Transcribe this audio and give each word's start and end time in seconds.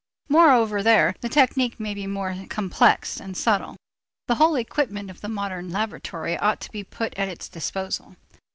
Moreover 0.29 0.81
there 0.81 1.13
the 1.21 1.29
technique 1.29 1.79
may 1.79 1.93
be 1.93 2.07
more 2.07 2.47
complex 2.49 3.19
and 3.19 3.37
subtle. 3.37 3.75
The 4.27 4.33
whole 4.41 4.55
equipment 4.55 5.11
of 5.11 5.21
the 5.21 5.29
modern 5.29 5.69
laboratory 5.69 6.35
ought 6.39 6.59
to 6.61 6.71
be 6.71 6.83
put 6.83 7.13
at 7.19 7.29
its 7.29 7.47
disposal. 7.47 8.15